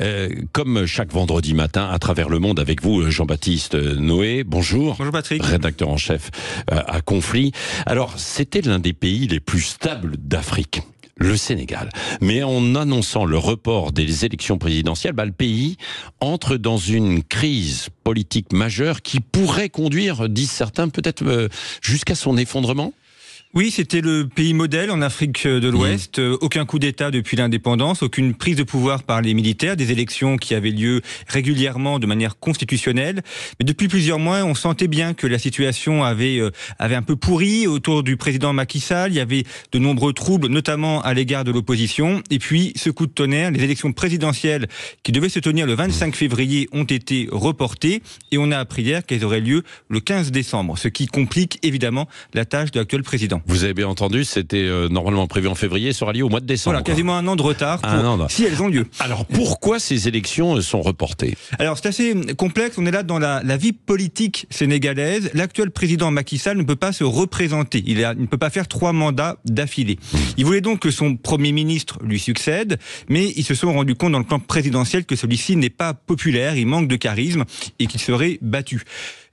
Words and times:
Euh, 0.00 0.30
comme 0.52 0.86
chaque 0.86 1.12
vendredi 1.12 1.52
matin 1.52 1.86
à 1.90 1.98
travers 1.98 2.30
le 2.30 2.38
monde 2.38 2.58
avec 2.58 2.82
vous, 2.82 3.10
Jean-Baptiste 3.10 3.74
Noé. 3.74 4.44
Bonjour. 4.44 4.94
Bonjour 4.96 5.12
Patrick. 5.12 5.44
Rédacteur 5.44 5.90
en 5.90 5.98
chef 5.98 6.30
euh, 6.70 6.80
à 6.86 7.02
Conflit. 7.02 7.52
Alors, 7.84 8.18
c'était 8.18 8.62
l'un 8.62 8.78
des 8.78 8.94
pays 8.94 9.26
les 9.26 9.40
plus 9.40 9.60
stables 9.60 10.16
d'Afrique 10.16 10.80
le 11.16 11.36
Sénégal. 11.36 11.90
Mais 12.22 12.42
en 12.42 12.74
annonçant 12.74 13.26
le 13.26 13.36
report 13.36 13.92
des 13.92 14.24
élections 14.24 14.56
présidentielles, 14.56 15.12
bah, 15.12 15.26
le 15.26 15.32
pays 15.32 15.76
entre 16.20 16.56
dans 16.56 16.78
une 16.78 17.22
crise 17.22 17.88
politique 18.02 18.52
majeure 18.52 19.02
qui 19.02 19.20
pourrait 19.20 19.68
conduire, 19.68 20.30
disent 20.30 20.50
certains, 20.50 20.88
peut-être 20.88 21.22
euh, 21.24 21.48
jusqu'à 21.82 22.14
son 22.14 22.38
effondrement 22.38 22.94
oui, 23.54 23.70
c'était 23.70 24.00
le 24.00 24.26
pays 24.26 24.54
modèle 24.54 24.90
en 24.90 25.02
Afrique 25.02 25.46
de 25.46 25.68
l'Ouest. 25.68 26.18
Mmh. 26.18 26.38
Aucun 26.40 26.64
coup 26.64 26.78
d'État 26.78 27.10
depuis 27.10 27.36
l'indépendance, 27.36 28.02
aucune 28.02 28.32
prise 28.32 28.56
de 28.56 28.62
pouvoir 28.62 29.02
par 29.02 29.20
les 29.20 29.34
militaires, 29.34 29.76
des 29.76 29.92
élections 29.92 30.38
qui 30.38 30.54
avaient 30.54 30.70
lieu 30.70 31.02
régulièrement 31.28 31.98
de 31.98 32.06
manière 32.06 32.38
constitutionnelle. 32.38 33.20
Mais 33.60 33.66
depuis 33.66 33.88
plusieurs 33.88 34.18
mois, 34.18 34.42
on 34.44 34.54
sentait 34.54 34.88
bien 34.88 35.12
que 35.12 35.26
la 35.26 35.38
situation 35.38 36.02
avait 36.02 36.38
euh, 36.38 36.50
avait 36.78 36.94
un 36.94 37.02
peu 37.02 37.14
pourri 37.14 37.66
autour 37.66 38.02
du 38.02 38.16
président 38.16 38.54
Macky 38.54 38.80
Sall. 38.80 39.12
Il 39.12 39.16
y 39.16 39.20
avait 39.20 39.44
de 39.70 39.78
nombreux 39.78 40.14
troubles, 40.14 40.48
notamment 40.48 41.02
à 41.02 41.12
l'égard 41.12 41.44
de 41.44 41.50
l'opposition. 41.50 42.22
Et 42.30 42.38
puis, 42.38 42.72
ce 42.76 42.88
coup 42.88 43.06
de 43.06 43.12
tonnerre, 43.12 43.50
les 43.50 43.62
élections 43.62 43.92
présidentielles 43.92 44.66
qui 45.02 45.12
devaient 45.12 45.28
se 45.28 45.40
tenir 45.40 45.66
le 45.66 45.74
25 45.74 46.16
février 46.16 46.70
ont 46.72 46.84
été 46.84 47.28
reportées 47.30 48.02
et 48.30 48.38
on 48.38 48.50
a 48.50 48.56
appris 48.56 48.80
hier 48.80 49.04
qu'elles 49.04 49.26
auraient 49.26 49.40
lieu 49.40 49.62
le 49.90 50.00
15 50.00 50.30
décembre, 50.30 50.78
ce 50.78 50.88
qui 50.88 51.06
complique 51.06 51.58
évidemment 51.62 52.08
la 52.32 52.46
tâche 52.46 52.70
de 52.70 52.78
l'actuel 52.78 53.02
président. 53.02 53.41
Vous 53.46 53.64
avez 53.64 53.74
bien 53.74 53.88
entendu, 53.88 54.24
c'était 54.24 54.56
euh, 54.56 54.88
normalement 54.88 55.26
prévu 55.26 55.48
en 55.48 55.54
février, 55.54 55.92
sera 55.92 56.12
lié 56.12 56.22
au 56.22 56.28
mois 56.28 56.40
de 56.40 56.46
décembre. 56.46 56.74
Voilà, 56.74 56.84
quasiment 56.84 57.16
un 57.16 57.26
an 57.26 57.36
de 57.36 57.42
retard 57.42 57.80
pour, 57.80 58.30
si 58.30 58.44
elles 58.44 58.62
ont 58.62 58.68
lieu. 58.68 58.86
Alors 59.00 59.26
pourquoi 59.26 59.78
ces 59.78 60.08
élections 60.08 60.56
euh, 60.56 60.60
sont 60.60 60.80
reportées? 60.82 61.36
Alors 61.58 61.78
c'est 61.78 61.88
assez 61.88 62.14
complexe, 62.36 62.76
on 62.78 62.86
est 62.86 62.90
là 62.90 63.02
dans 63.02 63.18
la, 63.18 63.42
la 63.42 63.56
vie 63.56 63.72
politique 63.72 64.46
sénégalaise. 64.50 65.30
L'actuel 65.34 65.70
président 65.70 66.10
Macky 66.10 66.38
Sall 66.38 66.56
ne 66.56 66.62
peut 66.62 66.76
pas 66.76 66.92
se 66.92 67.04
représenter, 67.04 67.82
il, 67.86 68.04
a, 68.04 68.12
il 68.14 68.22
ne 68.22 68.26
peut 68.26 68.38
pas 68.38 68.50
faire 68.50 68.68
trois 68.68 68.92
mandats 68.92 69.38
d'affilée. 69.44 69.98
Il 70.36 70.44
voulait 70.44 70.60
donc 70.60 70.80
que 70.80 70.90
son 70.90 71.16
Premier 71.16 71.52
ministre 71.52 71.98
lui 72.02 72.18
succède, 72.18 72.78
mais 73.08 73.32
ils 73.36 73.44
se 73.44 73.54
sont 73.54 73.72
rendus 73.72 73.94
compte 73.94 74.12
dans 74.12 74.18
le 74.18 74.24
camp 74.24 74.38
présidentiel 74.38 75.04
que 75.04 75.16
celui-ci 75.16 75.56
n'est 75.56 75.70
pas 75.70 75.94
populaire, 75.94 76.56
il 76.56 76.66
manque 76.66 76.88
de 76.88 76.96
charisme 76.96 77.44
et 77.78 77.86
qu'il 77.86 78.00
serait 78.00 78.38
battu. 78.40 78.82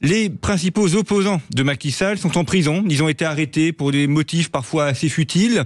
Les 0.00 0.30
principaux 0.30 0.94
opposants 0.94 1.40
de 1.52 1.62
Macky 1.64 1.90
Sall 1.90 2.18
sont 2.18 2.38
en 2.38 2.44
prison. 2.44 2.84
Ils 2.88 3.02
ont 3.02 3.08
été 3.08 3.24
arrêtés 3.24 3.72
pour 3.72 3.90
des 3.90 4.06
motifs 4.06 4.48
parfois 4.48 4.86
assez 4.86 5.08
futiles. 5.08 5.64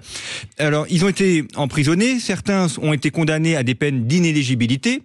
Alors, 0.58 0.86
ils 0.89 1.05
ont 1.05 1.08
été 1.08 1.44
emprisonnés. 1.55 2.19
Certains 2.19 2.66
ont 2.80 2.94
été 2.94 3.11
condamnés 3.11 3.56
à 3.56 3.62
des 3.62 3.74
peines 3.74 4.06
d'inéligibilité. 4.06 5.02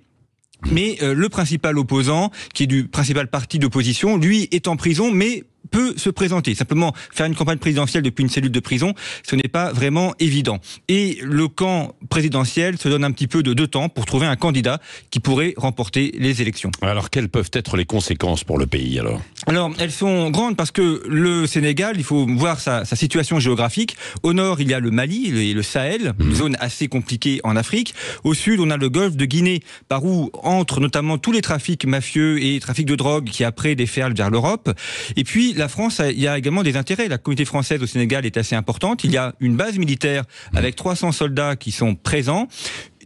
Mais 0.71 0.97
euh, 1.01 1.13
le 1.13 1.29
principal 1.29 1.77
opposant, 1.77 2.31
qui 2.53 2.63
est 2.63 2.67
du 2.67 2.87
principal 2.87 3.27
parti 3.27 3.59
d'opposition, 3.59 4.17
lui 4.17 4.47
est 4.51 4.67
en 4.67 4.75
prison, 4.75 5.11
mais 5.11 5.43
peut 5.67 5.93
se 5.97 6.09
présenter. 6.09 6.55
Simplement, 6.55 6.93
faire 7.11 7.25
une 7.25 7.35
campagne 7.35 7.57
présidentielle 7.57 8.03
depuis 8.03 8.23
une 8.23 8.29
cellule 8.29 8.51
de 8.51 8.59
prison, 8.59 8.93
ce 9.27 9.35
n'est 9.35 9.43
pas 9.43 9.71
vraiment 9.71 10.13
évident. 10.19 10.59
Et 10.87 11.19
le 11.21 11.47
camp 11.47 11.93
présidentiel 12.09 12.77
se 12.77 12.89
donne 12.89 13.03
un 13.03 13.11
petit 13.11 13.27
peu 13.27 13.43
de 13.43 13.53
deux 13.53 13.67
temps 13.67 13.89
pour 13.89 14.05
trouver 14.05 14.27
un 14.27 14.35
candidat 14.35 14.79
qui 15.11 15.19
pourrait 15.19 15.53
remporter 15.57 16.13
les 16.17 16.41
élections. 16.41 16.71
Alors, 16.81 17.09
quelles 17.09 17.29
peuvent 17.29 17.51
être 17.53 17.77
les 17.77 17.85
conséquences 17.85 18.43
pour 18.43 18.57
le 18.57 18.65
pays 18.65 18.99
alors? 18.99 19.21
Alors, 19.45 19.71
elles 19.79 19.91
sont 19.91 20.29
grandes 20.29 20.55
parce 20.57 20.71
que 20.71 21.03
le 21.07 21.47
Sénégal, 21.47 21.95
il 21.97 22.03
faut 22.03 22.25
voir 22.25 22.59
sa, 22.59 22.85
sa 22.85 22.95
situation 22.95 23.39
géographique. 23.39 23.95
Au 24.23 24.33
nord, 24.33 24.61
il 24.61 24.69
y 24.69 24.73
a 24.73 24.79
le 24.79 24.91
Mali 24.91 25.49
et 25.49 25.53
le 25.53 25.63
Sahel, 25.63 26.13
une 26.19 26.27
mmh. 26.27 26.35
zone 26.35 26.57
assez 26.59 26.87
compliquée 26.87 27.39
en 27.43 27.55
Afrique. 27.55 27.93
Au 28.23 28.33
sud, 28.33 28.59
on 28.59 28.69
a 28.69 28.77
le 28.77 28.89
golfe 28.89 29.15
de 29.15 29.25
Guinée, 29.25 29.61
par 29.87 30.05
où 30.05 30.31
entrent 30.43 30.79
notamment 30.79 31.17
tous 31.17 31.31
les 31.31 31.41
trafics 31.41 31.85
mafieux 31.85 32.43
et 32.43 32.59
trafics 32.59 32.85
de 32.85 32.95
drogue 32.95 33.25
qui 33.25 33.43
après 33.43 33.75
déferlent 33.75 34.15
vers 34.15 34.29
l'Europe. 34.29 34.71
Et 35.15 35.23
puis, 35.23 35.46
la 35.53 35.67
France, 35.67 36.01
il 36.03 36.19
y 36.19 36.27
a 36.27 36.37
également 36.37 36.63
des 36.63 36.77
intérêts. 36.77 37.07
La 37.07 37.17
communauté 37.17 37.45
française 37.45 37.81
au 37.81 37.87
Sénégal 37.87 38.25
est 38.25 38.37
assez 38.37 38.55
importante. 38.55 39.03
Il 39.03 39.11
y 39.11 39.17
a 39.17 39.33
une 39.39 39.55
base 39.55 39.77
militaire 39.77 40.23
avec 40.53 40.75
300 40.75 41.11
soldats 41.11 41.55
qui 41.55 41.71
sont 41.71 41.95
présents 41.95 42.47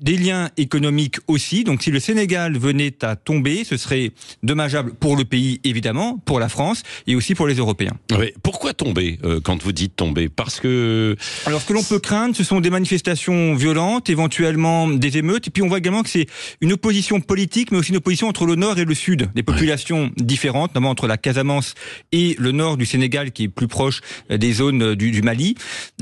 des 0.02 0.18
liens 0.18 0.50
économiques 0.58 1.18
aussi. 1.28 1.64
Donc 1.64 1.84
si 1.84 1.92
le 1.92 2.00
Sénégal 2.00 2.58
venait 2.58 2.94
à 3.04 3.16
tomber, 3.16 3.64
ce 3.64 3.78
serait 3.78 4.12
dommageable 4.44 4.94
pour 4.94 5.16
le 5.16 5.26
pays, 5.26 5.62
évidemment, 5.64 6.18
pour 6.26 6.40
la 6.40 6.50
France 6.50 6.84
et 7.08 7.16
aussi 7.16 7.36
pour 7.36 7.48
les 7.48 7.56
Européens. 7.56 7.98
Oui. 8.18 8.34
Pourquoi 8.44 8.74
tomber 8.74 9.20
euh, 9.24 9.40
quand 9.44 9.62
vous 9.62 9.72
dites 9.72 9.96
tomber? 9.96 10.30
Parce 10.30 10.60
que... 10.60 11.16
Alors 11.46 11.62
ce 11.62 11.68
que 11.68 11.74
l'on 11.74 11.84
peut 11.84 12.00
craindre, 12.00 12.36
ce 12.36 12.44
sont 12.44 12.62
des 12.62 12.70
manifestations 12.70 13.56
violentes, 13.56 14.10
éventuellement 14.10 14.88
des 14.88 15.18
émeutes. 15.18 15.48
Et 15.48 15.52
puis 15.52 15.62
on 15.64 15.68
voit 15.68 15.78
également 15.78 16.04
que 16.04 16.10
c'est 16.10 16.28
une 16.62 16.74
opposition 16.74 17.22
politique, 17.22 17.72
mais 17.72 17.78
aussi 17.78 17.92
une 17.92 17.98
opposition 17.98 18.28
entre 18.28 18.46
le 18.46 18.56
nord 18.56 18.80
et 18.80 18.86
le 18.86 18.96
sud. 18.96 19.30
Des 19.36 19.44
populations 19.44 20.12
différentes, 20.18 20.72
notamment 20.72 20.90
entre 20.90 21.08
la 21.08 21.18
Casamance 21.18 21.76
et 22.12 22.36
le 22.40 22.52
nord 22.52 22.78
du 22.78 22.86
Sénégal, 22.86 23.32
qui 23.32 23.44
est 23.44 23.48
plus 23.50 23.68
proche 23.68 24.02
euh, 24.32 24.38
des 24.38 24.54
zones 24.54 24.82
euh, 24.82 24.96
du, 24.96 25.12
du 25.12 25.22
Mali. 25.22 25.56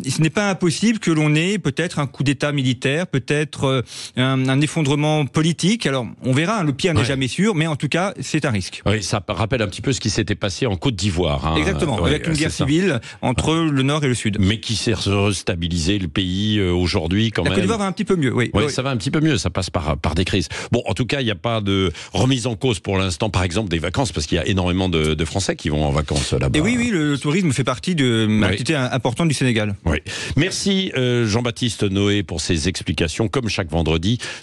ce 0.07 0.21
n'est 0.21 0.29
pas 0.29 0.49
impossible 0.49 0.99
que 0.99 1.11
l'on 1.11 1.35
ait 1.35 1.57
peut-être 1.57 1.99
un 1.99 2.07
coup 2.07 2.23
d'État 2.23 2.51
militaire, 2.51 3.07
peut-être 3.07 3.83
un, 4.17 4.61
effondrement 4.61 5.25
politique. 5.25 5.85
Alors, 5.85 6.05
on 6.23 6.33
verra, 6.33 6.59
hein, 6.59 6.63
le 6.63 6.73
pire 6.73 6.93
n'est 6.93 7.05
jamais 7.05 7.27
sûr, 7.27 7.55
mais 7.55 7.67
en 7.67 7.75
tout 7.75 7.87
cas, 7.87 8.13
c'est 8.19 8.45
un 8.45 8.51
risque. 8.51 8.81
Oui, 8.85 9.01
ça 9.03 9.23
rappelle 9.27 9.61
un 9.61 9.67
petit 9.67 9.81
peu 9.81 9.93
ce 9.93 9.99
qui 9.99 10.09
s'était 10.09 10.35
passé 10.35 10.65
en 10.65 10.75
Côte 10.75 10.95
d'Ivoire. 10.95 11.45
Hein. 11.45 11.55
Exactement, 11.57 12.03
avec 12.03 12.27
une 12.27 12.33
guerre 12.33 12.51
civile 12.51 12.99
entre 13.21 13.55
le 13.55 13.83
Nord 13.83 14.03
et 14.03 14.07
le 14.07 14.15
Sud. 14.15 14.37
Mais 14.39 14.59
qui 14.59 14.75
s'est 14.75 14.93
restabilisé 14.93 15.99
le 15.99 16.07
pays 16.07 16.57
euh, 16.59 16.71
aujourd'hui 16.71 17.31
quand 17.31 17.43
La 17.43 17.49
même. 17.49 17.55
Côte 17.55 17.63
d'Ivoire 17.63 17.79
va 17.79 17.85
un 17.85 17.91
petit 17.91 18.05
peu 18.05 18.15
mieux, 18.15 18.33
oui. 18.33 18.49
Oui, 18.53 18.69
ça 18.69 18.81
va 18.81 18.89
un 18.89 18.97
petit 18.97 19.11
peu 19.11 19.21
mieux, 19.21 19.37
ça 19.37 19.49
passe 19.49 19.69
par, 19.69 19.97
par 19.97 20.15
des 20.15 20.25
crises. 20.25 20.49
Bon, 20.71 20.81
en 20.85 20.93
tout 20.93 21.05
cas, 21.05 21.21
il 21.21 21.25
n'y 21.25 21.31
a 21.31 21.35
pas 21.35 21.61
de 21.61 21.91
remise 22.13 22.47
en 22.47 22.55
cause 22.55 22.79
pour 22.79 22.97
l'instant, 22.97 23.29
par 23.29 23.43
exemple, 23.43 23.69
des 23.69 23.79
vacances, 23.79 24.11
parce 24.11 24.27
qu'il 24.27 24.37
y 24.37 24.41
a 24.41 24.47
énormément 24.47 24.89
de, 24.89 25.13
de, 25.13 25.25
Français 25.25 25.55
qui 25.55 25.69
vont 25.69 25.83
en 25.83 25.91
vacances 25.91 26.33
là-bas. 26.33 26.57
Et 26.57 26.61
oui, 26.61 26.75
oui, 26.77 26.89
le, 26.89 27.17
tourisme 27.17 27.51
fait 27.51 27.63
partie 27.63 27.95
de 27.95 28.27
l'activité 28.41 28.75
importante 28.75 29.27
du 29.27 29.33
Sénégal. 29.33 29.75
Oui. 29.85 29.97
Merci 30.35 30.91
euh, 30.97 31.27
Jean-Baptiste 31.27 31.83
Noé 31.83 32.23
pour 32.23 32.41
ces 32.41 32.67
explications, 32.67 33.27
comme 33.27 33.49
chaque 33.49 33.69
vendredi, 33.69 33.78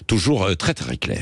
toujours 0.07 0.43
euh, 0.43 0.55
très 0.55 0.73
très 0.73 0.97
clair. 0.97 1.21